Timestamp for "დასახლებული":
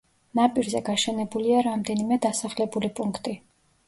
2.23-2.91